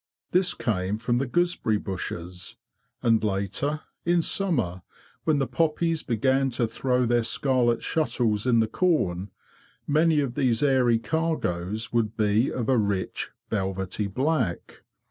[0.31, 2.55] This came from the gooseberry bushes.
[3.03, 4.81] And later, iri summer,
[5.25, 9.29] when the poppies began to throw their scarlet shuttles in the corn,
[9.85, 14.81] many of these airy cargoes would be of a rich velvety black.